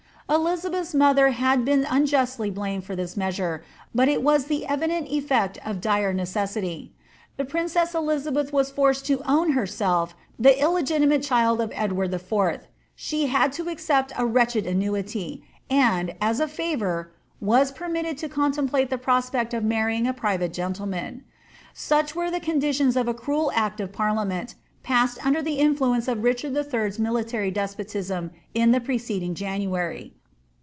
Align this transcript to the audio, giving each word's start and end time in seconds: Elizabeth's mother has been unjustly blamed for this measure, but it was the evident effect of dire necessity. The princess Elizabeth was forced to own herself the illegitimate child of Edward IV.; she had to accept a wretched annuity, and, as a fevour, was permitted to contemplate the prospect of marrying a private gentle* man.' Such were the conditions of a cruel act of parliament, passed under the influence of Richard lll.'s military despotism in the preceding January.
Elizabeth's 0.29 0.93
mother 0.95 1.31
has 1.31 1.59
been 1.59 1.85
unjustly 1.89 2.49
blamed 2.49 2.85
for 2.85 2.95
this 2.95 3.17
measure, 3.17 3.65
but 3.93 4.07
it 4.07 4.23
was 4.23 4.45
the 4.45 4.65
evident 4.65 5.09
effect 5.09 5.57
of 5.65 5.81
dire 5.81 6.13
necessity. 6.13 6.93
The 7.35 7.43
princess 7.43 7.93
Elizabeth 7.93 8.53
was 8.53 8.71
forced 8.71 9.05
to 9.07 9.21
own 9.29 9.51
herself 9.51 10.15
the 10.39 10.57
illegitimate 10.57 11.21
child 11.21 11.59
of 11.59 11.69
Edward 11.75 12.13
IV.; 12.13 12.61
she 12.95 13.25
had 13.27 13.51
to 13.51 13.67
accept 13.67 14.13
a 14.17 14.25
wretched 14.25 14.65
annuity, 14.65 15.43
and, 15.69 16.15
as 16.21 16.39
a 16.39 16.47
fevour, 16.47 17.11
was 17.41 17.73
permitted 17.73 18.17
to 18.19 18.29
contemplate 18.29 18.89
the 18.89 18.97
prospect 18.97 19.53
of 19.53 19.65
marrying 19.65 20.07
a 20.07 20.13
private 20.13 20.53
gentle* 20.53 20.85
man.' 20.85 21.25
Such 21.73 22.15
were 22.15 22.31
the 22.31 22.39
conditions 22.39 22.95
of 22.95 23.09
a 23.09 23.13
cruel 23.13 23.51
act 23.53 23.81
of 23.81 23.91
parliament, 23.91 24.55
passed 24.81 25.17
under 25.25 25.41
the 25.41 25.55
influence 25.57 26.07
of 26.07 26.23
Richard 26.23 26.53
lll.'s 26.53 26.97
military 26.97 27.51
despotism 27.51 28.31
in 28.53 28.71
the 28.71 28.79
preceding 28.79 29.35
January. 29.35 30.13